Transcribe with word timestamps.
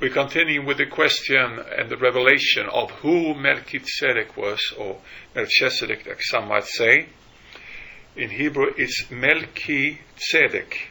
we 0.00 0.10
continue 0.10 0.64
with 0.64 0.76
the 0.76 0.86
question 0.86 1.58
and 1.76 1.88
the 1.88 1.96
revelation 1.96 2.66
of 2.72 2.90
who 2.90 3.34
Melchizedek 3.34 4.36
was, 4.36 4.60
or 4.78 4.98
Melchizedek, 5.34 6.06
like 6.06 6.22
some 6.22 6.48
might 6.48 6.64
say. 6.64 7.06
In 8.14 8.30
Hebrew, 8.30 8.72
it's 8.76 9.10
Melchizedek, 9.10 10.90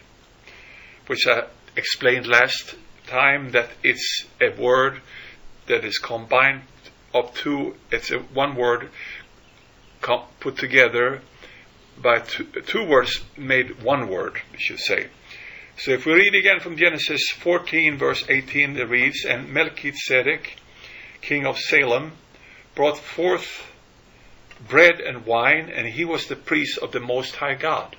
which 1.07 1.27
I 1.27 1.45
explained 1.75 2.25
last 2.25 2.75
time 3.07 3.51
that 3.51 3.69
it's 3.83 4.25
a 4.41 4.49
word 4.59 5.01
that 5.67 5.85
is 5.85 5.99
combined 5.99 6.63
of 7.13 7.33
two, 7.35 7.75
it's 7.91 8.11
a 8.11 8.19
one 8.19 8.55
word 8.55 8.89
put 10.39 10.57
together 10.57 11.21
by 12.01 12.19
two, 12.19 12.45
two 12.67 12.83
words 12.83 13.23
made 13.37 13.83
one 13.83 14.07
word, 14.09 14.41
we 14.51 14.57
should 14.59 14.79
say. 14.79 15.07
So 15.77 15.91
if 15.91 16.05
we 16.05 16.13
read 16.13 16.35
again 16.35 16.61
from 16.61 16.77
Genesis 16.77 17.21
14, 17.31 17.97
verse 17.97 18.23
18, 18.29 18.77
it 18.77 18.89
reads, 18.89 19.25
And 19.25 19.49
Melchizedek, 19.49 20.55
king 21.21 21.45
of 21.45 21.59
Salem, 21.59 22.13
brought 22.75 22.97
forth 22.97 23.69
bread 24.69 25.01
and 25.01 25.25
wine, 25.25 25.69
and 25.69 25.85
he 25.85 26.05
was 26.05 26.27
the 26.27 26.37
priest 26.37 26.77
of 26.77 26.93
the 26.93 27.01
Most 27.01 27.35
High 27.35 27.55
God. 27.55 27.93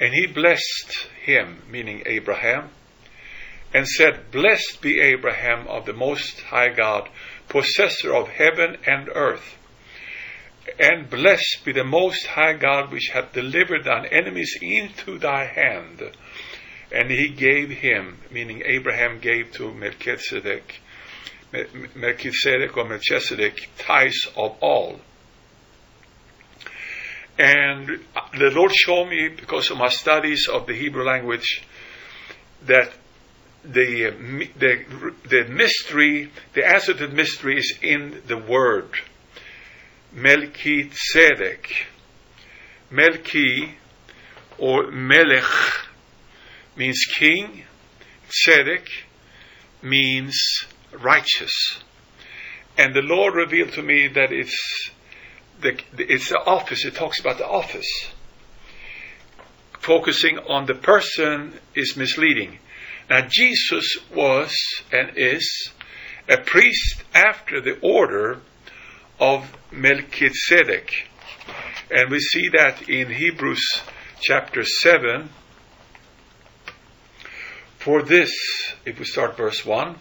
And 0.00 0.14
he 0.14 0.28
blessed 0.28 1.08
him, 1.24 1.62
meaning 1.68 2.04
Abraham, 2.06 2.70
and 3.74 3.88
said, 3.88 4.30
Blessed 4.30 4.80
be 4.80 5.00
Abraham 5.00 5.66
of 5.66 5.86
the 5.86 5.92
Most 5.92 6.40
High 6.40 6.68
God, 6.68 7.08
possessor 7.48 8.14
of 8.14 8.28
heaven 8.28 8.76
and 8.86 9.08
earth. 9.12 9.58
And 10.78 11.10
blessed 11.10 11.62
be 11.64 11.72
the 11.72 11.84
Most 11.84 12.26
High 12.26 12.54
God, 12.54 12.92
which 12.92 13.10
hath 13.12 13.32
delivered 13.32 13.84
thine 13.84 14.06
enemies 14.06 14.56
into 14.62 15.18
thy 15.18 15.46
hand. 15.46 16.12
And 16.92 17.10
he 17.10 17.28
gave 17.28 17.70
him, 17.70 18.18
meaning 18.30 18.62
Abraham 18.64 19.18
gave 19.18 19.52
to 19.52 19.72
Melchizedek, 19.72 20.80
Melchizedek 21.94 22.76
or 22.76 22.84
Melchizedek, 22.84 23.68
tithes 23.78 24.28
of 24.36 24.56
all. 24.60 25.00
And 27.38 28.00
the 28.38 28.50
Lord 28.50 28.72
showed 28.72 29.08
me, 29.08 29.28
because 29.28 29.70
of 29.70 29.78
my 29.78 29.88
studies 29.88 30.48
of 30.48 30.66
the 30.66 30.74
Hebrew 30.74 31.04
language, 31.04 31.62
that 32.66 32.92
the, 33.62 34.14
the, 34.58 35.12
the 35.28 35.44
mystery, 35.48 36.30
the 36.54 36.66
answer 36.66 36.94
to 36.94 37.06
the 37.08 37.14
mystery 37.14 37.58
is 37.58 37.78
in 37.82 38.22
the 38.26 38.38
word. 38.38 38.88
Melchizedek. 40.12 41.86
Melchi 42.90 43.72
or 44.58 44.90
Melech 44.92 45.44
means 46.76 47.06
king. 47.06 47.64
Tzedek 48.28 48.88
means 49.82 50.66
righteous. 50.92 51.78
And 52.78 52.94
the 52.94 53.02
Lord 53.02 53.34
revealed 53.34 53.72
to 53.72 53.82
me 53.82 54.08
that 54.08 54.32
it's 54.32 54.90
the, 55.60 55.80
it's 55.98 56.28
the 56.28 56.38
office. 56.38 56.84
It 56.84 56.94
talks 56.94 57.18
about 57.18 57.38
the 57.38 57.46
office. 57.46 57.88
Focusing 59.80 60.38
on 60.38 60.66
the 60.66 60.74
person 60.74 61.54
is 61.74 61.96
misleading. 61.96 62.58
Now, 63.08 63.26
Jesus 63.28 63.96
was 64.14 64.52
and 64.92 65.12
is 65.16 65.70
a 66.28 66.38
priest 66.38 67.04
after 67.14 67.60
the 67.60 67.78
order 67.80 68.40
of 69.20 69.56
Melchizedek. 69.70 71.08
And 71.90 72.10
we 72.10 72.18
see 72.18 72.48
that 72.48 72.88
in 72.88 73.10
Hebrews 73.10 73.64
chapter 74.20 74.64
7. 74.64 75.30
For 77.86 78.02
this, 78.02 78.32
if 78.84 78.98
we 78.98 79.04
start 79.04 79.36
verse 79.36 79.64
1, 79.64 79.96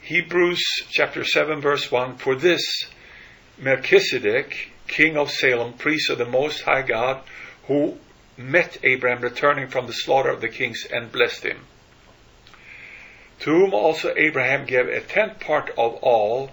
Hebrews 0.00 0.64
chapter 0.88 1.22
7, 1.22 1.60
verse 1.60 1.92
1, 1.92 2.16
for 2.16 2.34
this 2.34 2.62
Melchizedek, 3.58 4.70
king 4.86 5.18
of 5.18 5.30
Salem, 5.30 5.74
priest 5.74 6.08
of 6.08 6.16
the 6.16 6.24
Most 6.24 6.62
High 6.62 6.80
God, 6.80 7.20
who 7.66 7.98
met 8.38 8.78
Abraham 8.82 9.20
returning 9.20 9.68
from 9.68 9.86
the 9.86 9.92
slaughter 9.92 10.30
of 10.30 10.40
the 10.40 10.48
kings 10.48 10.86
and 10.90 11.12
blessed 11.12 11.42
him. 11.42 11.66
To 13.40 13.50
whom 13.50 13.74
also 13.74 14.14
Abraham 14.16 14.64
gave 14.64 14.88
a 14.88 15.02
tenth 15.02 15.40
part 15.40 15.68
of 15.76 15.96
all, 15.96 16.52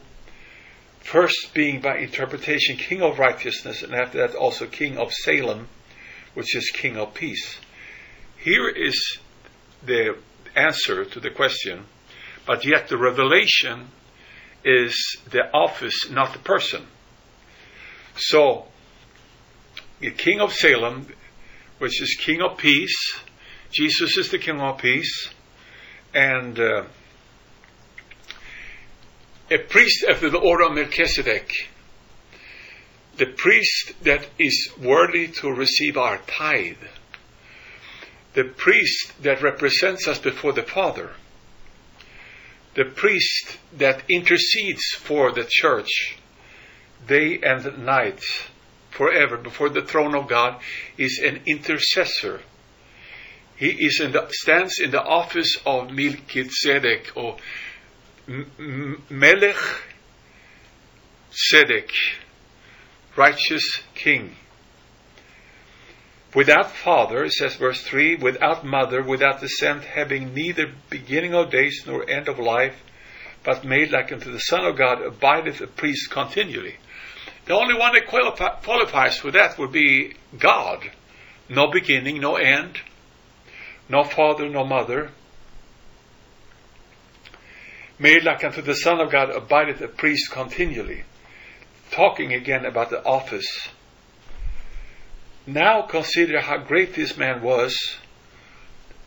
first 1.00 1.54
being 1.54 1.80
by 1.80 2.00
interpretation 2.00 2.76
king 2.76 3.02
of 3.02 3.20
righteousness, 3.20 3.84
and 3.84 3.96
after 3.96 4.18
that 4.18 4.36
also 4.36 4.68
king 4.68 4.98
of 4.98 5.14
Salem, 5.14 5.70
which 6.34 6.58
is 6.58 6.72
king 6.72 6.98
of 6.98 7.14
peace. 7.14 7.58
Here 8.38 8.68
is 8.68 9.20
the 9.86 10.18
answer 10.56 11.06
to 11.06 11.20
the 11.20 11.30
question, 11.30 11.86
but 12.46 12.66
yet 12.66 12.88
the 12.88 12.98
revelation 12.98 13.88
is 14.64 15.18
the 15.30 15.52
office, 15.54 16.10
not 16.10 16.34
the 16.34 16.40
person. 16.40 16.86
So, 18.18 18.66
the 20.00 20.12
king 20.12 20.40
of 20.40 20.54
Salem, 20.54 21.08
which 21.80 22.02
is 22.02 22.18
king 22.20 22.42
of 22.42 22.58
peace, 22.58 23.20
Jesus 23.72 24.18
is 24.18 24.30
the 24.30 24.38
king 24.38 24.60
of 24.60 24.78
peace, 24.78 25.30
and 26.14 26.60
uh, 26.60 26.84
a 29.52 29.58
priest 29.58 30.06
after 30.10 30.30
the 30.30 30.40
order 30.40 30.66
of 30.66 30.74
Melchizedek, 30.74 31.52
the 33.18 33.28
priest 33.28 33.94
that 34.02 34.28
is 34.40 34.72
worthy 34.82 35.28
to 35.28 35.50
receive 35.50 35.98
our 35.98 36.18
tithe, 36.20 36.78
the 38.36 38.44
priest 38.44 39.14
that 39.22 39.42
represents 39.42 40.08
us 40.08 40.20
before 40.20 40.54
the 40.54 40.64
Father, 40.64 41.12
the 42.76 42.86
priest 42.86 43.58
that 43.78 44.04
intercedes 44.10 44.84
for 44.98 45.32
the 45.32 45.46
church 45.50 46.18
day 47.08 47.40
and 47.42 47.86
night 47.86 48.22
forever 48.92 49.38
before 49.38 49.70
the 49.70 49.82
throne 49.82 50.16
of 50.16 50.28
God 50.28 50.62
is 50.98 51.20
an 51.24 51.42
intercessor 51.46 52.42
he 53.56 53.70
is 53.70 54.02
in 54.02 54.12
the, 54.12 54.28
stands 54.32 54.80
in 54.80 54.92
the 54.92 55.02
office 55.02 55.58
of 55.66 55.92
Melchizedek 55.92 57.12
or 57.16 57.38
Melech 58.28 59.56
Tzedek, 61.32 61.90
righteous 63.16 63.82
king. 63.94 64.36
Without 66.36 66.70
father, 66.70 67.30
says 67.30 67.56
verse 67.56 67.82
3, 67.82 68.16
without 68.16 68.66
mother, 68.66 69.02
without 69.02 69.40
descent, 69.40 69.86
having 69.86 70.34
neither 70.34 70.70
beginning 70.90 71.34
of 71.34 71.50
days 71.50 71.84
nor 71.88 72.08
end 72.10 72.28
of 72.28 72.38
life, 72.38 72.76
but 73.42 73.64
made 73.64 73.90
like 73.90 74.12
unto 74.12 74.30
the 74.34 74.40
Son 74.40 74.66
of 74.66 74.78
God, 74.78 75.02
abideth 75.02 75.62
a 75.62 75.68
priest 75.68 76.12
continually. 76.12 76.76
The 77.46 77.54
only 77.54 77.74
one 77.74 77.94
that 77.94 78.08
qualifies 78.64 79.18
for 79.18 79.32
that 79.32 79.58
would 79.58 79.72
be 79.72 80.16
God. 80.38 80.92
No 81.48 81.72
beginning, 81.72 82.20
no 82.20 82.36
end, 82.36 82.82
no 83.88 84.04
father, 84.04 84.50
no 84.50 84.66
mother. 84.66 85.12
Made 87.98 88.26
like 88.26 88.44
unto 88.44 88.62
the 88.62 88.76
Son 88.76 89.00
of 89.00 89.10
God 89.10 89.30
abideth 89.30 89.80
a 89.80 89.88
priest 89.88 90.32
continually. 90.32 91.04
Talking 91.92 92.34
again 92.34 92.66
about 92.66 92.90
the 92.90 93.02
office. 93.06 93.70
Now 95.48 95.84
consider 95.84 96.42
how 96.42 96.58
great 96.58 96.96
this 96.96 97.18
man 97.18 97.42
was, 97.42 97.78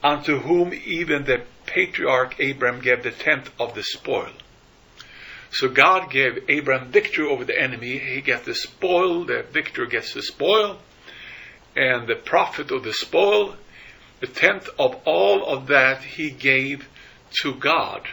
unto 0.03 0.38
whom 0.38 0.72
even 0.72 1.25
the 1.25 1.43
patriarch 1.66 2.38
Abram 2.41 2.81
gave 2.81 3.03
the 3.03 3.10
tenth 3.10 3.50
of 3.59 3.75
the 3.75 3.82
spoil. 3.82 4.32
So 5.50 5.69
God 5.69 6.10
gave 6.10 6.49
Abram 6.49 6.91
victory 6.91 7.26
over 7.26 7.44
the 7.44 7.60
enemy. 7.60 7.99
He 7.99 8.21
gets 8.21 8.44
the 8.44 8.54
spoil, 8.54 9.25
the 9.25 9.43
victor 9.43 9.87
gets 9.87 10.15
the 10.15 10.22
spoil, 10.22 10.78
and 11.75 12.06
the 12.06 12.16
profit 12.16 12.70
of 12.70 12.84
the 12.84 12.93
spoil 12.93 13.56
the 14.20 14.26
tenth 14.26 14.69
of 14.78 14.97
all 15.05 15.47
of 15.47 15.69
that 15.69 16.03
he 16.03 16.31
gave 16.31 16.88
to 17.43 17.55
God. 17.55 18.09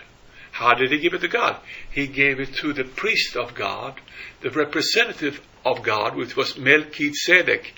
How 0.52 0.74
did 0.74 0.92
he 0.92 1.00
give 1.00 1.14
it 1.14 1.22
to 1.22 1.28
God? 1.28 1.58
He 1.90 2.08
gave 2.08 2.40
it 2.40 2.54
to 2.56 2.74
the 2.74 2.84
priest 2.84 3.36
of 3.36 3.56
God, 3.56 4.00
the 4.42 4.52
representative 4.52 5.42
of 5.66 5.84
God, 5.84 6.16
which 6.16 6.36
was 6.36 6.58
Melchizedek, 6.58 7.74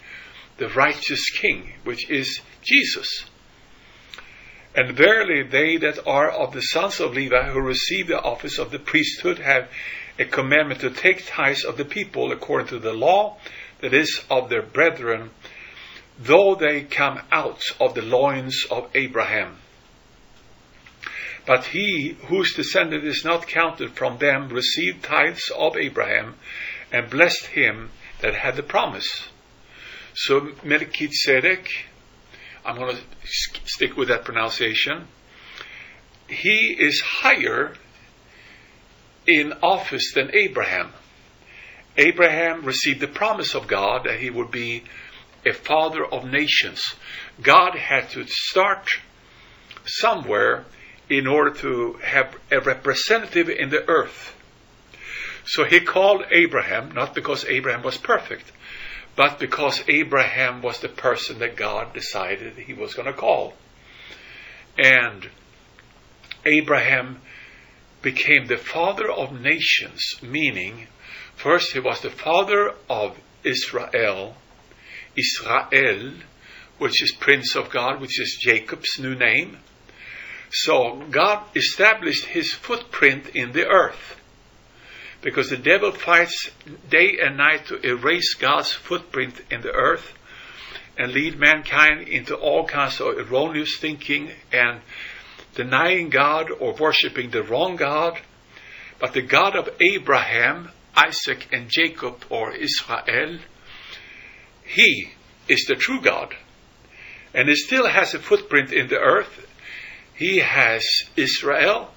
the 0.57 0.69
righteous 0.69 1.29
king, 1.29 1.73
which 1.83 2.09
is 2.09 2.41
Jesus. 2.63 3.25
And 4.75 4.95
verily, 4.95 5.43
they 5.43 5.77
that 5.77 6.05
are 6.07 6.29
of 6.29 6.53
the 6.53 6.61
sons 6.61 6.99
of 6.99 7.13
Levi 7.13 7.49
who 7.49 7.59
receive 7.59 8.07
the 8.07 8.21
office 8.21 8.59
of 8.59 8.71
the 8.71 8.79
priesthood 8.79 9.39
have 9.39 9.69
a 10.19 10.25
commandment 10.25 10.81
to 10.81 10.89
take 10.89 11.25
tithes 11.25 11.63
of 11.63 11.77
the 11.77 11.85
people 11.85 12.31
according 12.31 12.67
to 12.67 12.79
the 12.79 12.93
law, 12.93 13.37
that 13.79 13.93
is, 13.93 14.21
of 14.29 14.49
their 14.49 14.63
brethren 14.63 15.29
though 16.19 16.55
they 16.55 16.81
come 16.81 17.21
out 17.31 17.61
of 17.79 17.93
the 17.93 18.01
loins 18.01 18.65
of 18.71 18.89
Abraham. 18.95 19.57
But 21.45 21.65
he 21.65 22.17
whose 22.27 22.55
descendant 22.55 23.05
is 23.05 23.23
not 23.23 23.47
counted 23.47 23.95
from 23.95 24.17
them 24.17 24.49
received 24.49 25.03
tithes 25.03 25.51
of 25.55 25.77
Abraham 25.77 26.35
and 26.91 27.09
blessed 27.09 27.45
him 27.47 27.91
that 28.21 28.33
had 28.33 28.55
the 28.55 28.63
promise. 28.63 29.29
So 30.19 30.51
Melchizedek, 30.63 31.69
I'm 32.65 32.75
going 32.75 32.95
to 32.95 33.01
stick 33.65 33.95
with 33.95 34.07
that 34.07 34.25
pronunciation. 34.25 35.05
he 36.27 36.75
is 36.79 36.99
higher 37.01 37.75
in 39.27 39.53
office 39.61 40.11
than 40.15 40.33
Abraham. 40.33 40.91
Abraham 41.95 42.65
received 42.65 42.99
the 42.99 43.07
promise 43.07 43.53
of 43.53 43.67
God 43.67 44.05
that 44.05 44.19
he 44.19 44.31
would 44.31 44.49
be 44.49 44.85
a 45.45 45.53
father 45.53 46.03
of 46.03 46.25
nations. 46.25 46.81
God 47.39 47.75
had 47.75 48.09
to 48.09 48.25
start 48.25 48.89
somewhere 49.85 50.65
in 51.11 51.27
order 51.27 51.51
to 51.59 51.93
have 52.03 52.35
a 52.51 52.59
representative 52.59 53.49
in 53.49 53.69
the 53.69 53.87
earth. 53.87 54.35
So 55.45 55.63
he 55.63 55.79
called 55.79 56.23
Abraham, 56.31 56.91
not 56.91 57.13
because 57.13 57.45
Abraham 57.45 57.83
was 57.83 57.97
perfect, 57.97 58.51
but 59.17 59.39
because 59.39 59.83
Abraham 59.89 60.61
was 60.61 60.79
the 60.79 60.87
person 60.87 61.39
that 61.39 61.57
God 61.57 61.91
decided 61.93 62.53
he 62.53 62.73
was 62.73 62.93
going 62.93 63.07
to 63.07 63.19
call. 63.19 63.55
And 64.77 65.27
Abraham 66.45 67.19
became 68.03 68.45
the 68.45 68.57
father 68.57 69.11
of 69.11 69.41
nations, 69.41 70.03
meaning, 70.21 70.87
first 71.35 71.73
he 71.73 71.79
was 71.79 71.99
the 72.01 72.11
father 72.11 72.75
of 72.87 73.17
Israel, 73.43 74.37
Israel, 75.15 76.13
which 76.77 77.01
is 77.01 77.11
Prince 77.19 77.55
of 77.55 77.71
God, 77.71 77.99
which 77.99 78.21
is 78.21 78.37
Jacob's 78.39 78.99
new 78.99 79.15
name. 79.15 79.57
So 80.51 81.03
God 81.09 81.43
established 81.55 82.25
his 82.25 82.53
footprint 82.53 83.29
in 83.33 83.51
the 83.51 83.65
earth. 83.65 84.21
Because 85.21 85.49
the 85.49 85.57
devil 85.57 85.91
fights 85.91 86.51
day 86.89 87.17
and 87.21 87.37
night 87.37 87.67
to 87.67 87.85
erase 87.85 88.35
God's 88.35 88.71
footprint 88.71 89.41
in 89.49 89.61
the 89.61 89.71
earth 89.71 90.13
and 90.97 91.11
lead 91.11 91.39
mankind 91.39 92.07
into 92.07 92.35
all 92.35 92.65
kinds 92.65 92.99
of 92.99 93.17
erroneous 93.17 93.77
thinking 93.77 94.31
and 94.51 94.81
denying 95.55 96.09
God 96.09 96.49
or 96.51 96.73
worshiping 96.73 97.31
the 97.31 97.43
wrong 97.43 97.75
God. 97.75 98.19
But 98.99 99.13
the 99.13 99.21
God 99.21 99.55
of 99.55 99.69
Abraham, 99.79 100.69
Isaac, 100.95 101.47
and 101.51 101.69
Jacob, 101.69 102.25
or 102.29 102.53
Israel, 102.53 103.39
he 104.63 105.11
is 105.47 105.65
the 105.67 105.75
true 105.75 106.01
God. 106.01 106.35
And 107.33 107.47
he 107.47 107.55
still 107.55 107.87
has 107.87 108.13
a 108.13 108.19
footprint 108.19 108.73
in 108.73 108.87
the 108.87 108.97
earth. 108.97 109.47
He 110.15 110.39
has 110.39 110.83
Israel, 111.15 111.91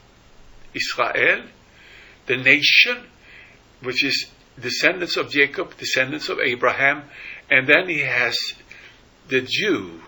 Israel, 0.75 1.45
the 2.27 2.37
nation, 2.37 3.07
which 3.83 4.05
is 4.05 4.27
descendants 4.61 5.17
of 5.17 5.31
Jacob, 5.31 5.77
descendants 5.77 6.29
of 6.29 6.39
Abraham, 6.39 7.05
and 7.51 7.67
then 7.67 7.89
he 7.89 8.01
has 8.01 8.37
the 9.29 9.41
Jew, 9.41 10.01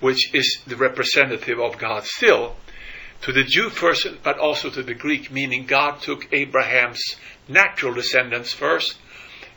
which 0.00 0.34
is 0.34 0.60
the 0.66 0.76
representative 0.76 1.58
of 1.58 1.78
God 1.78 2.04
still, 2.04 2.56
to 3.22 3.32
the 3.32 3.44
Jew 3.44 3.70
first, 3.70 4.06
but 4.22 4.38
also 4.38 4.70
to 4.70 4.82
the 4.82 4.94
Greek, 4.94 5.30
meaning 5.30 5.64
God 5.64 6.00
took 6.00 6.32
Abraham's 6.32 7.02
natural 7.48 7.94
descendants 7.94 8.52
first, 8.52 8.96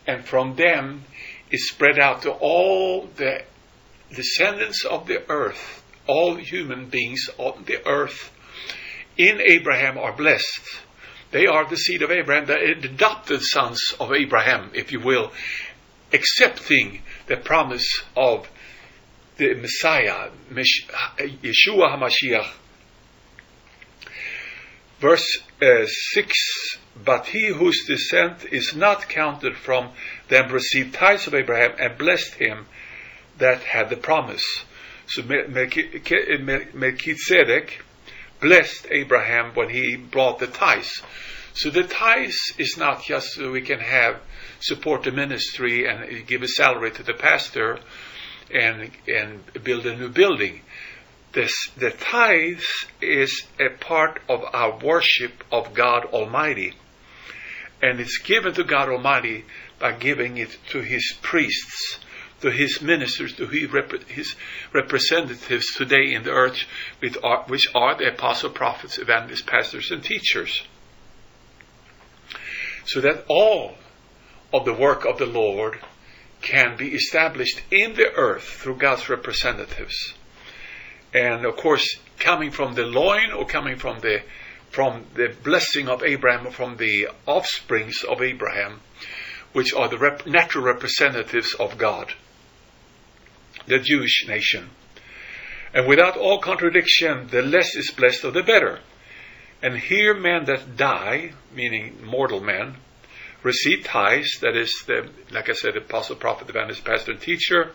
and 0.05 0.23
from 0.23 0.55
them 0.55 1.03
it 1.51 1.59
spread 1.59 1.99
out 1.99 2.21
to 2.21 2.31
all 2.31 3.07
the 3.15 3.43
descendants 4.13 4.85
of 4.85 5.07
the 5.07 5.29
earth, 5.29 5.83
all 6.07 6.35
human 6.35 6.87
beings 6.87 7.29
on 7.37 7.65
the 7.65 7.85
earth 7.85 8.31
in 9.17 9.41
Abraham 9.41 9.97
are 9.97 10.13
blessed. 10.13 10.61
They 11.31 11.45
are 11.45 11.69
the 11.69 11.77
seed 11.77 12.01
of 12.01 12.11
Abraham, 12.11 12.45
the 12.45 12.71
adopted 12.71 13.41
sons 13.41 13.93
of 13.99 14.13
Abraham, 14.13 14.71
if 14.73 14.91
you 14.91 14.99
will, 14.99 15.31
accepting 16.13 17.01
the 17.27 17.37
promise 17.37 17.87
of 18.15 18.47
the 19.37 19.53
Messiah, 19.55 20.29
Yeshua 20.51 21.91
HaMashiach. 21.95 22.49
Verse 24.99 25.43
uh, 25.61 25.85
6 25.85 26.33
But 27.03 27.27
he 27.27 27.47
whose 27.47 27.85
descent 27.85 28.45
is 28.51 28.73
not 28.75 29.09
counted 29.09 29.55
from 29.55 29.91
them 30.29 30.51
received 30.51 30.95
tithes 30.95 31.27
of 31.27 31.35
Abraham 31.35 31.73
and 31.77 31.97
blessed 31.97 32.33
him 32.35 32.65
that 33.37 33.61
had 33.61 33.89
the 33.89 33.97
promise. 33.97 34.43
So 35.07 35.23
Melchizedek 36.73 37.83
blessed 38.39 38.87
Abraham 38.91 39.53
when 39.53 39.69
he 39.69 39.95
brought 39.95 40.39
the 40.39 40.47
tithes. 40.47 41.01
So 41.53 41.69
the 41.69 41.83
tithes 41.83 42.53
is 42.57 42.75
not 42.77 43.03
just 43.03 43.33
so 43.33 43.51
we 43.51 43.61
can 43.61 43.79
have 43.79 44.21
support 44.59 45.03
the 45.03 45.11
ministry 45.11 45.87
and 45.87 46.27
give 46.27 46.43
a 46.43 46.47
salary 46.47 46.91
to 46.91 47.03
the 47.03 47.13
pastor 47.13 47.79
and 48.53 48.91
and 49.07 49.63
build 49.63 49.85
a 49.85 49.95
new 49.95 50.09
building. 50.09 50.61
This, 51.33 51.53
the 51.77 51.91
tithes 51.91 52.65
is 53.01 53.45
a 53.59 53.69
part 53.69 54.21
of 54.29 54.43
our 54.53 54.79
worship 54.79 55.43
of 55.51 55.73
God 55.73 56.05
Almighty. 56.05 56.73
And 57.81 57.99
it's 57.99 58.17
given 58.19 58.53
to 58.53 58.63
God 58.63 58.89
Almighty 58.89 59.45
by 59.77 59.91
giving 59.91 60.37
it 60.37 60.57
to 60.69 60.81
His 60.81 61.13
priests, 61.21 61.99
to 62.41 62.51
His 62.51 62.81
ministers, 62.81 63.33
to 63.33 63.47
His 63.47 64.35
representatives 64.73 65.73
today 65.75 66.13
in 66.13 66.23
the 66.23 66.31
earth, 66.31 66.57
uh, 67.23 67.43
which 67.47 67.67
are 67.73 67.97
the 67.97 68.09
apostle, 68.09 68.49
prophets, 68.49 68.97
evangelists, 68.97 69.41
pastors, 69.41 69.91
and 69.91 70.03
teachers. 70.03 70.63
So 72.85 73.01
that 73.01 73.25
all 73.27 73.75
of 74.53 74.65
the 74.65 74.73
work 74.73 75.05
of 75.05 75.17
the 75.17 75.25
Lord 75.25 75.79
can 76.41 76.77
be 76.77 76.93
established 76.93 77.61
in 77.71 77.95
the 77.95 78.13
earth 78.13 78.43
through 78.43 78.77
God's 78.77 79.09
representatives. 79.09 80.13
And 81.13 81.45
of 81.45 81.57
course, 81.57 81.97
coming 82.19 82.51
from 82.51 82.75
the 82.75 82.83
loin 82.83 83.31
or 83.31 83.45
coming 83.45 83.77
from 83.77 83.99
the 83.99 84.21
from 84.69 85.05
the 85.15 85.33
blessing 85.43 85.87
of 85.87 86.03
Abraham, 86.03 86.51
from 86.51 86.75
the 86.77 87.07
offsprings 87.25 88.03
of 88.03 88.21
Abraham, 88.21 88.81
which 89.53 89.73
are 89.73 89.87
the 89.87 89.97
rep- 89.97 90.27
natural 90.27 90.65
representatives 90.65 91.55
of 91.55 91.77
God, 91.77 92.13
the 93.67 93.79
Jewish 93.79 94.25
nation. 94.27 94.69
And 95.73 95.87
without 95.87 96.17
all 96.17 96.39
contradiction, 96.39 97.27
the 97.27 97.41
less 97.41 97.75
is 97.75 97.91
blessed 97.91 98.23
of 98.23 98.33
the 98.33 98.43
better. 98.43 98.79
And 99.61 99.77
here 99.77 100.13
men 100.13 100.45
that 100.45 100.77
die, 100.77 101.33
meaning 101.53 102.05
mortal 102.05 102.39
men, 102.39 102.77
receive 103.43 103.83
tithes, 103.83 104.39
that 104.41 104.55
is, 104.55 104.83
the, 104.87 105.09
like 105.31 105.49
I 105.49 105.53
said, 105.53 105.75
apostle, 105.75 106.15
prophet, 106.15 106.49
evangelist, 106.49 106.85
pastor, 106.85 107.11
and 107.11 107.21
teacher. 107.21 107.71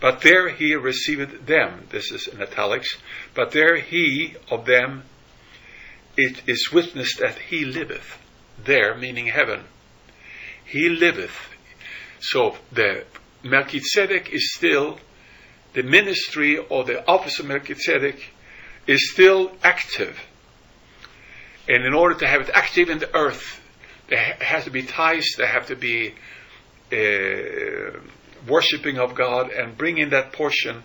But 0.00 0.20
there 0.20 0.48
he 0.48 0.74
received 0.74 1.46
them, 1.46 1.86
this 1.90 2.10
is 2.10 2.26
in 2.26 2.42
italics, 2.42 2.96
but 3.34 3.52
there 3.52 3.76
he 3.76 4.34
of 4.50 4.66
them, 4.66 5.04
it 6.16 6.42
is 6.46 6.70
witnessed 6.72 7.20
that 7.20 7.38
he 7.38 7.64
liveth. 7.64 8.18
There, 8.64 8.96
meaning 8.96 9.26
heaven. 9.26 9.64
He 10.64 10.88
liveth. 10.88 11.36
So 12.20 12.56
the 12.70 13.04
Melchizedek 13.42 14.30
is 14.32 14.54
still, 14.54 14.98
the 15.74 15.82
ministry 15.82 16.58
or 16.58 16.84
the 16.84 17.06
office 17.08 17.38
of 17.38 17.46
Melchizedek 17.46 18.32
is 18.86 19.12
still 19.12 19.52
active. 19.62 20.18
And 21.68 21.84
in 21.84 21.94
order 21.94 22.14
to 22.16 22.26
have 22.26 22.42
it 22.42 22.50
active 22.52 22.90
in 22.90 22.98
the 22.98 23.14
earth, 23.14 23.60
there 24.08 24.36
has 24.40 24.64
to 24.64 24.70
be 24.70 24.82
tithes, 24.82 25.36
there 25.38 25.46
have 25.46 25.68
to 25.68 25.76
be 25.76 26.14
uh, 26.92 27.98
worshipping 28.46 28.98
of 28.98 29.14
God 29.14 29.50
and 29.50 29.78
bringing 29.78 30.10
that 30.10 30.32
portion 30.32 30.82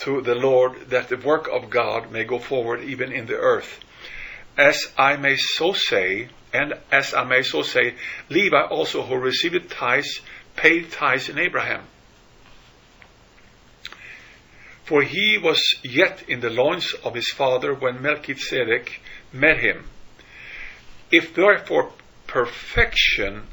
to 0.00 0.20
the 0.22 0.34
Lord 0.34 0.90
that 0.90 1.08
the 1.08 1.16
work 1.16 1.48
of 1.48 1.70
God 1.70 2.10
may 2.10 2.24
go 2.24 2.38
forward 2.38 2.82
even 2.82 3.12
in 3.12 3.26
the 3.26 3.36
earth. 3.36 3.80
As 4.56 4.86
I 4.96 5.16
may 5.16 5.36
so 5.36 5.72
say, 5.72 6.28
and 6.52 6.74
as 6.90 7.12
I 7.12 7.24
may 7.24 7.42
so 7.42 7.62
say, 7.62 7.94
Levi 8.30 8.62
also 8.62 9.02
who 9.02 9.16
received 9.16 9.70
tithes 9.70 10.20
paid 10.54 10.90
tithes 10.90 11.28
in 11.28 11.38
Abraham. 11.38 11.82
For 14.86 15.02
he 15.02 15.36
was 15.36 15.60
yet 15.82 16.22
in 16.28 16.40
the 16.40 16.50
loins 16.50 16.94
of 17.04 17.14
his 17.14 17.30
father 17.30 17.74
when 17.74 18.00
Melchizedek 18.00 19.00
met 19.32 19.58
him. 19.58 19.88
If 21.10 21.34
therefore 21.34 21.92
perfection 22.26 23.48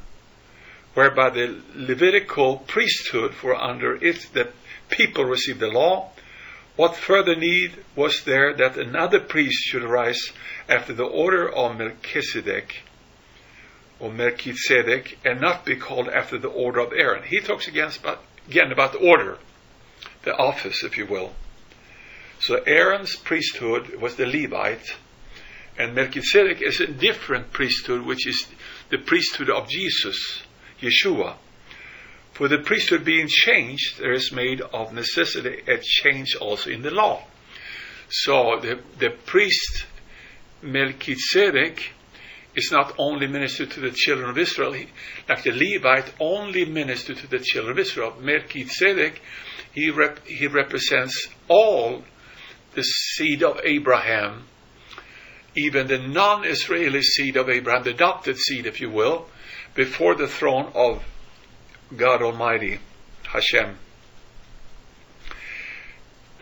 whereby 0.94 1.30
the 1.30 1.60
Levitical 1.74 2.58
priesthood, 2.58 3.34
for 3.34 3.54
under 3.54 3.96
it 3.96 4.28
the 4.32 4.52
people 4.90 5.24
received 5.24 5.58
the 5.58 5.68
law, 5.68 6.12
what 6.76 6.96
further 6.96 7.34
need 7.34 7.84
was 7.96 8.22
there 8.24 8.54
that 8.54 8.76
another 8.76 9.18
priest 9.20 9.64
should 9.64 9.82
arise 9.82 10.32
after 10.68 10.92
the 10.92 11.04
order 11.04 11.48
of 11.52 11.76
Melchizedek, 11.76 12.82
or 13.98 14.12
Melchizedek, 14.12 15.18
and 15.24 15.40
not 15.40 15.64
be 15.64 15.76
called 15.76 16.08
after 16.08 16.38
the 16.38 16.48
order 16.48 16.80
of 16.80 16.92
Aaron? 16.92 17.24
He 17.24 17.40
talks 17.40 17.66
again 17.66 17.90
about, 18.00 18.22
again 18.48 18.70
about 18.72 18.92
the 18.92 18.98
order, 18.98 19.38
the 20.24 20.36
office, 20.36 20.82
if 20.82 20.96
you 20.96 21.06
will. 21.06 21.32
So 22.40 22.56
Aaron's 22.66 23.16
priesthood 23.16 23.96
was 23.96 24.16
the 24.16 24.26
Levite, 24.26 24.96
and 25.78 25.94
Melchizedek 25.94 26.62
is 26.62 26.80
a 26.80 26.86
different 26.86 27.52
priesthood, 27.52 28.04
which 28.04 28.26
is 28.26 28.46
the 28.90 28.98
priesthood 28.98 29.50
of 29.50 29.68
Jesus, 29.68 30.42
Yeshua. 30.80 31.36
For 32.32 32.48
the 32.48 32.58
priesthood 32.58 33.04
being 33.04 33.28
changed, 33.28 33.98
there 33.98 34.12
is 34.12 34.32
made 34.32 34.60
of 34.60 34.92
necessity 34.92 35.62
a 35.68 35.78
change 35.78 36.34
also 36.36 36.70
in 36.70 36.82
the 36.82 36.90
law. 36.90 37.24
So 38.08 38.58
the, 38.60 38.80
the 38.98 39.10
priest 39.10 39.86
Melchizedek 40.62 41.92
is 42.56 42.70
not 42.72 42.94
only 42.98 43.26
ministered 43.26 43.70
to 43.72 43.80
the 43.80 43.90
children 43.90 44.30
of 44.30 44.38
Israel, 44.38 44.72
he, 44.72 44.88
like 45.28 45.42
the 45.42 45.50
Levite 45.50 46.12
only 46.20 46.64
ministered 46.64 47.18
to 47.18 47.26
the 47.26 47.38
children 47.38 47.72
of 47.72 47.78
Israel. 47.78 48.16
Melchizedek, 48.20 49.20
he, 49.72 49.90
rep, 49.90 50.24
he 50.26 50.46
represents 50.46 51.28
all 51.48 52.04
the 52.74 52.82
seed 52.82 53.42
of 53.42 53.60
Abraham, 53.64 54.44
even 55.56 55.86
the 55.86 55.98
non 55.98 56.44
Israeli 56.44 57.02
seed 57.02 57.36
of 57.36 57.48
Abraham, 57.48 57.84
the 57.84 57.90
adopted 57.90 58.38
seed, 58.38 58.66
if 58.66 58.80
you 58.80 58.90
will, 58.90 59.26
before 59.74 60.14
the 60.14 60.28
throne 60.28 60.70
of 60.74 61.02
God 61.96 62.22
Almighty, 62.22 62.78
Hashem. 63.24 63.78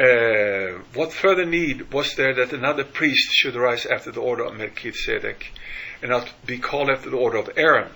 Uh, 0.03 0.83
what 0.95 1.13
further 1.13 1.45
need 1.45 1.93
was 1.93 2.17
there 2.17 2.35
that 2.35 2.53
another 2.53 2.83
priest 2.83 3.31
should 3.33 3.55
arise 3.55 3.87
after 3.87 4.11
the 4.11 4.21
order 4.21 4.43
of 4.43 4.57
Melchizedek 4.57 5.53
and 6.01 6.11
not 6.11 6.29
be 6.45 6.59
called 6.59 6.91
after 6.91 7.09
the 7.09 7.17
order 7.17 7.39
of 7.39 7.51
Aaron? 7.57 7.89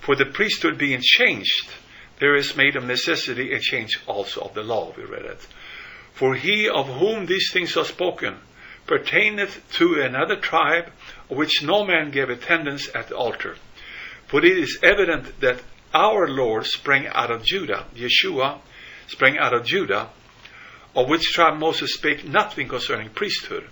For 0.00 0.14
the 0.16 0.26
priesthood 0.26 0.76
being 0.76 1.00
changed, 1.02 1.70
there 2.18 2.36
is 2.36 2.58
made 2.58 2.76
of 2.76 2.84
necessity 2.84 3.52
a 3.52 3.58
change 3.58 3.98
also 4.06 4.42
of 4.42 4.52
the 4.52 4.62
law. 4.62 4.92
We 4.94 5.04
read 5.04 5.24
it. 5.24 5.46
For 6.12 6.34
he 6.34 6.68
of 6.68 6.88
whom 6.88 7.24
these 7.24 7.50
things 7.50 7.74
are 7.78 7.86
spoken 7.86 8.36
pertaineth 8.86 9.62
to 9.76 10.02
another 10.02 10.36
tribe, 10.36 10.92
of 11.30 11.38
which 11.38 11.62
no 11.62 11.86
man 11.86 12.10
gave 12.10 12.28
attendance 12.28 12.90
at 12.94 13.08
the 13.08 13.16
altar. 13.16 13.56
For 14.26 14.44
it 14.44 14.58
is 14.58 14.78
evident 14.82 15.40
that 15.40 15.62
our 15.94 16.28
Lord 16.28 16.66
sprang 16.66 17.06
out 17.06 17.30
of 17.30 17.44
Judah, 17.44 17.86
Yeshua 17.94 18.58
sprang 19.06 19.38
out 19.38 19.54
of 19.54 19.64
Judah, 19.64 20.10
of 20.96 21.08
which 21.08 21.32
tribe 21.32 21.58
Moses 21.58 21.94
spake 21.94 22.24
nothing 22.24 22.68
concerning 22.68 23.10
priesthood. 23.10 23.68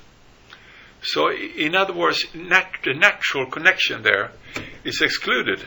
So, 1.02 1.31
in 1.33 1.75
other 1.75 1.95
words, 1.95 2.25
nat- 2.35 2.76
the 2.85 2.95
natural 2.95 3.47
connection 3.47 4.02
there 4.02 4.33
is 4.85 5.00
excluded. 5.00 5.64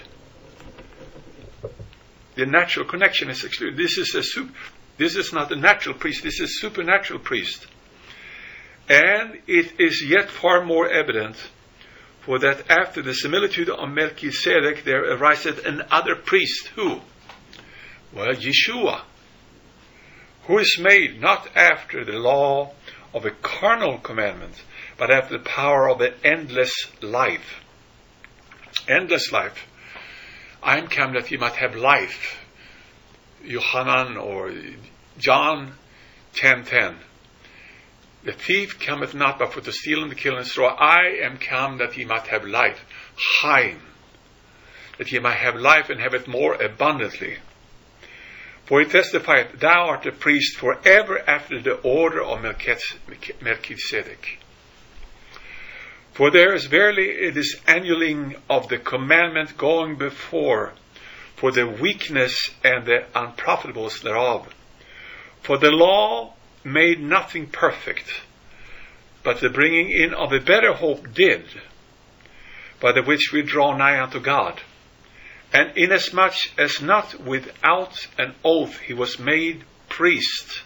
The 2.35 2.45
natural 2.45 2.85
connection 2.85 3.29
is 3.29 3.43
excluded. 3.43 3.77
This 3.77 3.97
is 3.97 4.13
a 4.13 4.21
sup- 4.21 4.55
this 4.97 5.15
is 5.15 5.33
not 5.33 5.51
a 5.51 5.55
natural 5.55 5.95
priest. 5.95 6.23
This 6.23 6.39
is 6.39 6.61
supernatural 6.61 7.19
priest, 7.19 7.65
and 8.87 9.39
it 9.47 9.79
is 9.79 10.03
yet 10.03 10.29
far 10.29 10.63
more 10.63 10.89
evident 10.89 11.35
for 12.21 12.39
that 12.39 12.69
after 12.69 13.01
the 13.01 13.13
similitude 13.13 13.69
of 13.69 13.89
Melchizedek 13.89 14.83
there 14.83 15.11
ariseth 15.13 15.65
another 15.65 16.15
priest. 16.15 16.67
Who? 16.75 17.01
Well, 18.13 18.33
Yeshua, 18.33 19.01
who 20.47 20.57
is 20.59 20.79
made 20.79 21.19
not 21.19 21.47
after 21.55 22.05
the 22.05 22.17
law 22.17 22.71
of 23.13 23.25
a 23.25 23.31
carnal 23.31 23.97
commandment, 23.99 24.63
but 24.97 25.11
after 25.11 25.37
the 25.37 25.43
power 25.43 25.89
of 25.89 25.99
an 26.01 26.13
endless 26.23 26.73
life. 27.01 27.61
Endless 28.87 29.31
life. 29.31 29.67
I 30.63 30.77
am 30.77 30.87
come 30.87 31.13
that 31.13 31.29
ye 31.29 31.37
might 31.37 31.55
have 31.55 31.75
life. 31.75 32.39
Yohanan 33.43 34.17
or 34.17 34.53
John 35.17 35.73
10:10. 36.33 36.95
The 38.23 38.33
thief 38.33 38.79
cometh 38.79 39.13
not 39.13 39.39
but 39.39 39.53
for 39.53 39.61
to 39.61 39.71
steal 39.71 40.01
and 40.01 40.11
to 40.11 40.15
kill 40.15 40.35
and 40.35 40.45
destroy. 40.45 40.67
I 40.67 41.19
am 41.23 41.37
come 41.37 41.77
that 41.77 41.97
ye 41.97 42.05
might 42.05 42.27
have 42.27 42.45
life. 42.45 42.83
Chaim. 43.39 43.81
That 44.97 45.11
ye 45.11 45.19
might 45.19 45.37
have 45.37 45.55
life 45.55 45.89
and 45.89 45.99
have 46.01 46.13
it 46.13 46.27
more 46.27 46.53
abundantly. 46.55 47.37
For 48.67 48.81
he 48.81 48.85
testified, 48.85 49.59
Thou 49.59 49.87
art 49.87 50.05
a 50.05 50.11
priest 50.11 50.57
forever 50.57 51.23
after 51.25 51.61
the 51.61 51.75
order 51.75 52.21
of 52.21 52.41
Melchizedek. 52.41 54.39
For 56.11 56.29
there 56.31 56.53
is 56.53 56.65
verily 56.65 57.29
this 57.29 57.55
annulling 57.65 58.35
of 58.49 58.67
the 58.67 58.77
commandment 58.77 59.57
going 59.57 59.95
before, 59.95 60.73
for 61.37 61.51
the 61.51 61.65
weakness 61.65 62.51
and 62.61 62.85
the 62.85 63.05
unprofitableness 63.15 64.01
thereof. 64.01 64.53
For 65.41 65.57
the 65.57 65.71
law 65.71 66.33
made 66.65 66.99
nothing 66.99 67.47
perfect, 67.47 68.21
but 69.23 69.39
the 69.39 69.49
bringing 69.49 69.91
in 69.91 70.13
of 70.13 70.33
a 70.33 70.41
better 70.41 70.73
hope 70.73 71.13
did, 71.13 71.45
by 72.81 72.91
the 72.91 73.03
which 73.03 73.31
we 73.31 73.43
draw 73.43 73.77
nigh 73.77 73.97
unto 74.01 74.19
God. 74.19 74.61
And 75.53 75.77
inasmuch 75.77 76.35
as 76.57 76.81
not 76.81 77.21
without 77.21 78.07
an 78.17 78.35
oath 78.43 78.79
he 78.79 78.93
was 78.93 79.17
made 79.17 79.63
priest, 79.89 80.61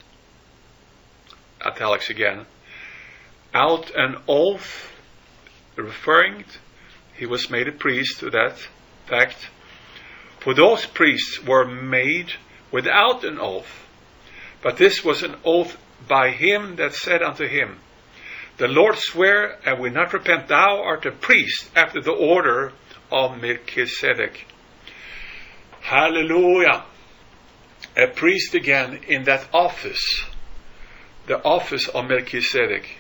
italics 1.63 2.09
again, 2.09 2.45
out 3.53 3.91
an 3.95 4.17
oath, 4.27 4.91
referring, 5.75 6.45
he 7.15 7.25
was 7.25 7.50
made 7.50 7.67
a 7.67 7.71
priest 7.71 8.19
to 8.19 8.29
that 8.31 8.57
fact. 9.05 9.50
For 10.39 10.53
those 10.55 10.85
priests 10.85 11.39
were 11.43 11.65
made 11.65 12.33
without 12.71 13.23
an 13.23 13.39
oath, 13.39 13.85
but 14.63 14.77
this 14.77 15.03
was 15.03 15.21
an 15.21 15.35
oath 15.45 15.77
by 16.07 16.31
him 16.31 16.77
that 16.77 16.93
said 16.93 17.21
unto 17.21 17.47
him, 17.47 17.79
The 18.57 18.67
Lord 18.67 18.97
swear 18.97 19.59
and 19.65 19.79
will 19.79 19.91
not 19.91 20.13
repent, 20.13 20.47
thou 20.47 20.81
art 20.81 21.05
a 21.05 21.11
priest 21.11 21.69
after 21.75 22.01
the 22.01 22.11
order 22.11 22.73
of 23.11 23.39
Melchizedek. 23.39 24.47
Hallelujah. 25.81 26.83
A 27.97 28.07
priest 28.07 28.53
again 28.55 29.01
in 29.07 29.23
that 29.23 29.47
office, 29.53 30.25
the 31.27 31.43
office 31.43 31.88
of 31.89 32.07
Melchizedek. 32.07 32.97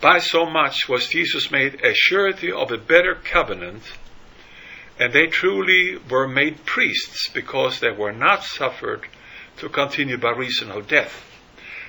By 0.00 0.18
so 0.18 0.44
much 0.44 0.88
was 0.88 1.08
Jesus 1.08 1.50
made 1.50 1.82
a 1.82 1.94
surety 1.94 2.52
of 2.52 2.70
a 2.70 2.76
better 2.76 3.14
covenant, 3.14 3.84
and 4.98 5.12
they 5.12 5.26
truly 5.28 5.96
were 6.10 6.28
made 6.28 6.66
priests 6.66 7.28
because 7.32 7.80
they 7.80 7.90
were 7.90 8.12
not 8.12 8.44
suffered 8.44 9.06
to 9.56 9.68
continue 9.68 10.18
by 10.18 10.30
reason 10.32 10.70
of 10.70 10.88
death. 10.88 11.24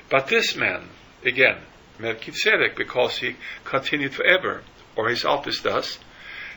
But 0.10 0.28
this 0.28 0.56
man, 0.56 0.90
again, 1.26 1.58
Melchizedek, 2.00 2.76
because 2.76 3.18
he 3.18 3.36
continued 3.64 4.14
forever, 4.14 4.64
or 4.96 5.10
his 5.10 5.26
office 5.26 5.62
does, 5.62 6.00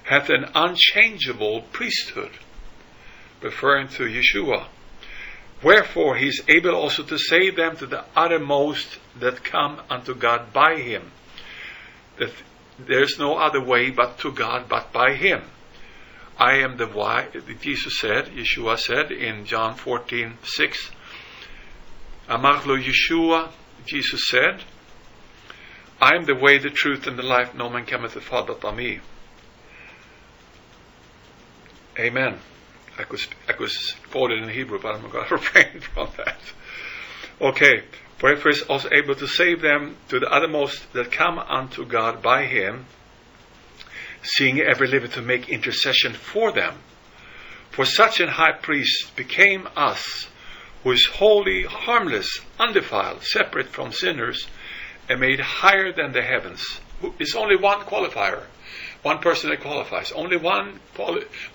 hath 0.04 0.30
an 0.30 0.46
unchangeable 0.54 1.62
priesthood, 1.72 2.32
referring 3.42 3.88
to 3.88 4.04
Yeshua. 4.04 4.66
Wherefore 5.62 6.16
he 6.16 6.28
is 6.28 6.42
able 6.48 6.74
also 6.74 7.02
to 7.02 7.18
save 7.18 7.56
them 7.56 7.76
to 7.76 7.86
the 7.86 8.04
uttermost 8.14 8.98
that 9.18 9.42
come 9.42 9.80
unto 9.90 10.14
God 10.14 10.52
by 10.52 10.76
him. 10.76 11.10
That 12.18 12.32
there 12.78 13.02
is 13.02 13.16
no 13.18 13.36
other 13.36 13.62
way 13.62 13.90
but 13.90 14.18
to 14.20 14.32
God 14.32 14.68
but 14.68 14.92
by 14.92 15.14
him. 15.14 15.42
I 16.38 16.58
am 16.58 16.76
the 16.76 16.86
way, 16.86 17.26
Jesus 17.60 17.98
said, 17.98 18.26
Yeshua 18.26 18.78
said 18.78 19.10
in 19.10 19.44
John 19.44 19.74
14, 19.74 20.38
6, 20.44 20.90
Amachlo 22.28 22.80
Yeshua, 22.80 23.50
Jesus 23.84 24.28
said, 24.28 24.62
I 26.00 26.14
am 26.14 26.26
the 26.26 26.36
way, 26.36 26.58
the 26.58 26.70
truth, 26.70 27.08
and 27.08 27.18
the 27.18 27.24
life. 27.24 27.54
No 27.54 27.68
man 27.68 27.86
cometh 27.86 28.12
to 28.12 28.20
the 28.20 28.24
Father 28.24 28.54
but 28.54 28.76
me. 28.76 29.00
Amen. 31.98 32.38
I 32.98 33.04
was, 33.10 33.28
I 33.48 33.52
could 33.52 33.70
quote 34.10 34.32
in 34.32 34.48
Hebrew, 34.48 34.80
but 34.80 34.96
I'm 34.96 35.10
going 35.10 35.24
to 35.28 35.34
refrain 35.34 35.80
from 35.80 36.08
that. 36.16 36.40
Okay. 37.40 37.82
For 38.18 38.34
he 38.34 38.48
is 38.50 38.62
also 38.62 38.88
able 38.90 39.14
to 39.14 39.28
save 39.28 39.60
them 39.60 39.96
to 40.08 40.18
the 40.18 40.28
uttermost 40.28 40.92
that 40.92 41.12
come 41.12 41.38
unto 41.38 41.84
God 41.86 42.20
by 42.20 42.46
him, 42.46 42.86
seeing 44.22 44.60
every 44.60 44.88
living 44.88 45.12
to 45.12 45.22
make 45.22 45.48
intercession 45.48 46.14
for 46.14 46.50
them. 46.50 46.78
For 47.70 47.84
such 47.84 48.18
an 48.18 48.28
high 48.28 48.52
priest 48.60 49.14
became 49.14 49.68
us, 49.76 50.26
who 50.82 50.90
is 50.90 51.06
holy, 51.06 51.62
harmless, 51.62 52.40
undefiled, 52.58 53.22
separate 53.22 53.68
from 53.68 53.92
sinners, 53.92 54.48
and 55.08 55.20
made 55.20 55.38
higher 55.38 55.92
than 55.92 56.10
the 56.10 56.22
heavens. 56.22 56.80
It's 57.20 57.36
only 57.36 57.54
one 57.54 57.82
qualifier, 57.82 58.46
one 59.02 59.18
person 59.18 59.50
that 59.50 59.60
qualifies. 59.60 60.12
Only 60.12 60.36
one 60.36 60.80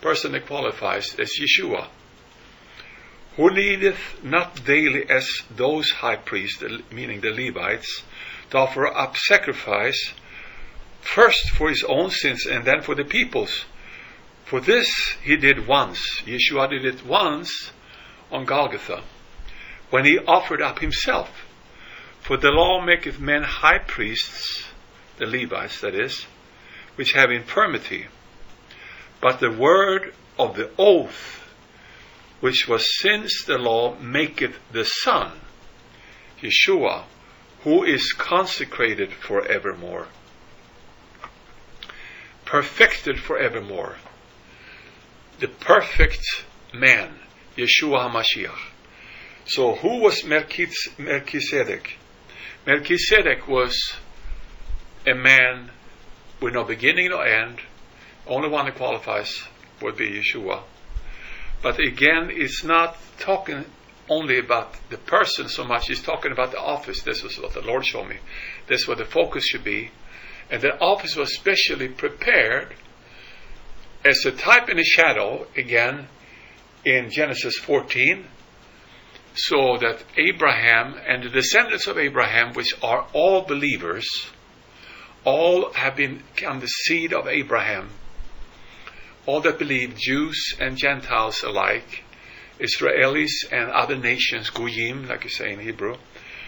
person 0.01 0.31
that 0.31 0.45
qualifies 0.45 1.13
is 1.19 1.39
Yeshua, 1.39 1.87
who 3.35 3.51
needeth 3.51 4.23
not 4.23 4.63
daily 4.65 5.09
as 5.09 5.27
those 5.55 5.89
high 5.91 6.15
priests, 6.15 6.63
meaning 6.91 7.21
the 7.21 7.31
Levites, 7.31 8.03
to 8.51 8.57
offer 8.57 8.87
up 8.87 9.17
sacrifice, 9.17 10.13
first 11.01 11.49
for 11.49 11.69
his 11.69 11.83
own 11.87 12.09
sins 12.09 12.45
and 12.45 12.63
then 12.65 12.81
for 12.81 12.95
the 12.95 13.03
people's. 13.03 13.65
For 14.45 14.61
this 14.61 15.15
he 15.23 15.35
did 15.35 15.67
once. 15.67 16.21
Yeshua 16.25 16.69
did 16.69 16.85
it 16.85 17.05
once 17.05 17.71
on 18.31 18.45
Golgotha, 18.45 19.03
when 19.89 20.05
he 20.05 20.19
offered 20.19 20.61
up 20.61 20.79
himself. 20.79 21.29
For 22.21 22.37
the 22.37 22.51
law 22.51 22.79
maketh 22.81 23.19
men 23.19 23.43
high 23.43 23.79
priests, 23.79 24.63
the 25.17 25.25
Levites 25.25 25.81
that 25.81 25.93
is, 25.93 26.25
which 26.95 27.13
have 27.13 27.31
infirmity. 27.31 28.07
But 29.21 29.39
the 29.39 29.51
word 29.51 30.13
of 30.37 30.55
the 30.55 30.69
oath, 30.77 31.39
which 32.39 32.67
was 32.67 32.99
since 32.99 33.45
the 33.45 33.57
law, 33.57 33.95
maketh 33.99 34.59
the 34.71 34.83
Son, 34.83 35.31
Yeshua, 36.41 37.03
who 37.63 37.83
is 37.83 38.11
consecrated 38.13 39.13
forevermore. 39.13 40.07
perfected 42.45 43.19
forevermore. 43.19 43.95
The 45.39 45.47
perfect 45.47 46.23
man, 46.73 47.19
Yeshua 47.57 48.11
HaMashiach. 48.11 48.59
So 49.45 49.75
who 49.75 50.01
was 50.01 50.23
Melchizedek? 50.23 51.97
Melchizedek 52.65 53.47
was 53.47 53.93
a 55.07 55.13
man 55.13 55.71
with 56.43 56.53
no 56.53 56.65
beginning, 56.65 57.09
no 57.09 57.21
end. 57.21 57.61
Only 58.27 58.49
one 58.49 58.65
that 58.65 58.75
qualifies 58.75 59.47
would 59.81 59.95
be 59.95 60.21
Yeshua. 60.21 60.61
But 61.61 61.79
again, 61.79 62.29
it's 62.31 62.63
not 62.63 62.97
talking 63.17 63.65
only 64.09 64.37
about 64.37 64.75
the 64.89 64.97
person 64.97 65.47
so 65.47 65.63
much, 65.63 65.89
it's 65.89 66.01
talking 66.01 66.33
about 66.33 66.51
the 66.51 66.59
office. 66.59 67.01
This 67.01 67.23
is 67.23 67.39
what 67.39 67.53
the 67.53 67.61
Lord 67.61 67.85
showed 67.85 68.09
me. 68.09 68.17
This 68.67 68.81
is 68.81 68.87
what 68.87 68.97
the 68.97 69.05
focus 69.05 69.45
should 69.45 69.63
be. 69.63 69.91
And 70.51 70.61
the 70.61 70.77
office 70.79 71.15
was 71.15 71.33
specially 71.33 71.87
prepared 71.87 72.75
as 74.03 74.25
a 74.25 74.31
type 74.31 74.67
and 74.67 74.79
a 74.79 74.83
shadow, 74.83 75.47
again, 75.55 76.07
in 76.83 77.09
Genesis 77.09 77.57
14, 77.59 78.25
so 79.35 79.77
that 79.79 80.03
Abraham 80.17 80.95
and 81.07 81.23
the 81.23 81.29
descendants 81.29 81.87
of 81.87 81.97
Abraham, 81.97 82.51
which 82.53 82.75
are 82.83 83.07
all 83.13 83.43
believers, 83.43 84.05
all 85.25 85.71
have 85.73 85.95
become 85.95 86.59
the 86.59 86.67
seed 86.67 87.13
of 87.13 87.27
Abraham. 87.27 87.89
All 89.25 89.41
that 89.41 89.59
believe, 89.59 89.95
Jews 89.97 90.55
and 90.59 90.77
Gentiles 90.77 91.43
alike, 91.43 92.03
Israelis 92.59 93.31
and 93.51 93.69
other 93.71 93.95
nations, 93.95 94.49
Goyim, 94.49 95.07
like 95.07 95.23
you 95.23 95.29
say 95.29 95.53
in 95.53 95.59
Hebrew, 95.59 95.95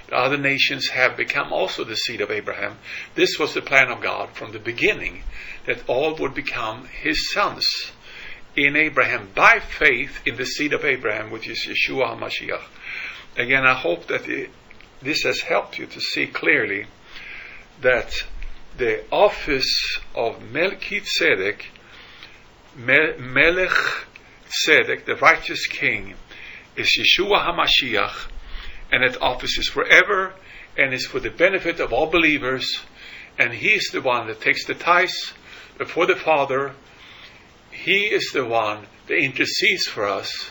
the 0.08 0.15
other 0.15 0.38
nations 0.38 0.89
have 0.89 1.17
become 1.17 1.51
also 1.51 1.84
the 1.84 1.96
seed 1.96 2.22
of 2.22 2.29
Abraham. 2.29 2.77
This 3.15 3.39
was 3.39 3.53
the 3.53 3.62
plan 3.62 3.89
of 3.89 4.01
God 4.01 4.29
from 4.32 4.51
the 4.51 4.60
beginning, 4.60 5.24
that 5.65 5.88
all 5.88 6.15
would 6.15 6.36
become 6.36 6.88
his 6.88 7.32
sons 7.32 7.65
in 8.55 8.75
Abraham 8.75 9.29
by 9.34 9.60
faith 9.60 10.22
in 10.25 10.36
the 10.36 10.46
seed 10.46 10.74
of 10.74 10.86
Abraham, 10.86 11.32
which 11.32 11.48
is 11.48 11.67
Yeshua 11.67 12.17
HaMashiach. 12.17 12.63
Again, 13.38 13.65
I 13.65 13.74
hope 13.74 14.08
that 14.08 14.29
it, 14.29 14.50
this 15.01 15.24
has 15.24 15.41
helped 15.41 15.77
you 15.77 15.88
to 15.88 16.00
see 16.00 16.27
clearly 16.27 16.86
that 17.82 18.13
the 18.77 19.03
office 19.12 20.00
of 20.13 20.41
Melchizedek, 20.51 21.67
Melech 22.75 23.72
Tzedek, 24.50 25.05
the 25.05 25.15
righteous 25.15 25.65
king, 25.67 26.15
is 26.75 27.00
Yeshua 27.00 27.48
HaMashiach, 27.48 28.27
and 28.91 29.03
that 29.03 29.22
office 29.22 29.58
is 29.58 29.70
forever 29.70 30.34
and 30.77 30.94
is 30.94 31.05
for 31.05 31.20
the 31.20 31.29
benefit 31.29 31.79
of 31.79 31.94
all 31.94 32.08
believers, 32.08 32.82
and 33.39 33.53
He 33.53 33.70
is 33.70 33.89
the 33.94 34.01
one 34.01 34.27
that 34.27 34.41
takes 34.41 34.65
the 34.65 34.74
tithes 34.74 35.34
before 35.77 36.05
the 36.05 36.15
Father. 36.15 36.74
He 37.72 38.05
is 38.05 38.32
the 38.34 38.46
one 38.46 38.88
that 39.08 39.15
intercedes 39.15 39.88
for 39.88 40.05
us. 40.05 40.50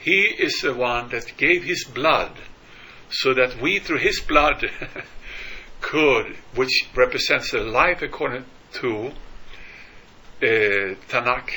He 0.00 0.22
is 0.22 0.60
the 0.62 0.74
one 0.74 1.10
that 1.10 1.36
gave 1.36 1.62
His 1.62 1.84
blood 1.84 2.32
so 3.08 3.34
that 3.34 3.60
we, 3.60 3.78
through 3.78 3.98
His 3.98 4.20
blood, 4.20 4.68
could, 5.82 6.36
which 6.54 6.88
represents 6.94 7.50
the 7.50 7.60
life 7.60 8.00
according 8.00 8.46
to 8.72 9.08
uh, 10.40 10.94
Tanakh, 11.08 11.50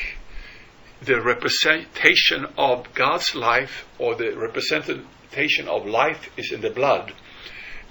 the 1.02 1.22
representation 1.22 2.46
of 2.58 2.94
God's 2.94 3.36
life 3.36 3.86
or 3.98 4.16
the 4.16 4.36
representation 4.36 5.68
of 5.68 5.86
life 5.86 6.30
is 6.38 6.52
in 6.52 6.62
the 6.62 6.70
blood. 6.70 7.14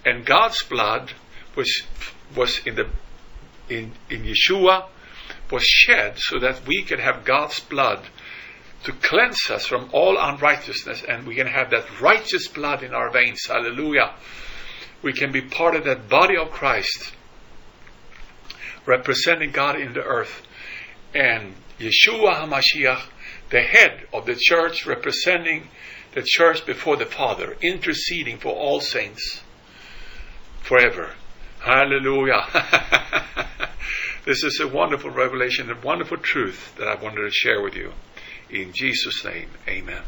And 0.05 0.27
God's 0.27 0.63
blood 0.65 1.13
was 1.57 1.83
was 2.37 2.61
in 2.67 2.75
the 2.75 2.89
in, 3.69 3.93
in 4.11 4.25
Yeshua 4.25 4.87
was 5.51 5.65
shed 5.65 6.19
so 6.19 6.39
that 6.41 6.67
we 6.67 6.83
can 6.83 6.99
have 6.99 7.25
God's 7.25 7.61
blood 7.61 8.05
to 8.85 8.93
cleanse 8.93 9.51
us 9.51 9.67
from 9.67 9.89
all 9.93 10.19
unrighteousness 10.19 11.05
and 11.09 11.27
we 11.27 11.37
can 11.37 11.47
have 11.47 11.71
that 11.71 12.01
righteous 12.01 12.49
blood 12.49 12.83
in 12.83 12.93
our 12.93 13.11
veins. 13.11 13.41
Hallelujah. 13.47 14.15
We 15.05 15.13
can 15.13 15.33
be 15.33 15.43
part 15.43 15.77
of 15.77 15.85
that 15.85 16.09
body 16.09 16.35
of 16.35 16.51
Christ 16.51 17.13
representing 18.87 19.51
God 19.53 19.79
in 19.79 19.93
the 19.93 20.03
earth. 20.03 20.47
And 21.15 21.55
Yeshua 21.79 22.37
HaMashiach, 22.37 23.03
the 23.51 23.61
head 23.61 24.07
of 24.15 24.25
the 24.25 24.35
church, 24.35 24.87
representing 24.87 25.69
the 26.13 26.23
church 26.25 26.65
before 26.65 26.97
the 26.97 27.05
Father, 27.05 27.55
interceding 27.61 28.39
for 28.39 28.55
all 28.55 28.81
saints 28.81 29.43
forever. 30.63 31.13
Hallelujah. 31.61 32.47
this 34.25 34.43
is 34.43 34.59
a 34.59 34.69
wonderful 34.69 35.11
revelation, 35.11 35.71
a 35.71 35.79
wonderful 35.85 36.17
truth 36.17 36.75
that 36.79 36.89
I 36.89 36.95
wanted 36.95 37.23
to 37.23 37.31
share 37.31 37.61
with 37.63 37.77
you. 37.77 37.93
In 38.49 38.73
Jesus' 38.73 39.23
name, 39.23 39.51
amen. 39.69 40.03